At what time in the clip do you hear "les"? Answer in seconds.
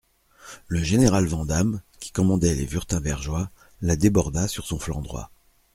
2.55-2.65